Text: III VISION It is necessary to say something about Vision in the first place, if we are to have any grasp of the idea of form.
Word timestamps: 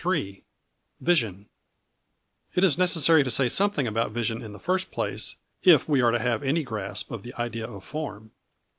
III 0.03 0.43
VISION 0.99 1.47
It 2.55 2.63
is 2.63 2.75
necessary 2.75 3.23
to 3.23 3.29
say 3.29 3.47
something 3.47 3.85
about 3.85 4.09
Vision 4.09 4.41
in 4.41 4.51
the 4.51 4.57
first 4.57 4.89
place, 4.91 5.35
if 5.63 5.87
we 5.87 6.01
are 6.01 6.09
to 6.09 6.17
have 6.17 6.41
any 6.41 6.63
grasp 6.63 7.11
of 7.11 7.21
the 7.21 7.35
idea 7.35 7.67
of 7.67 7.83
form. 7.83 8.31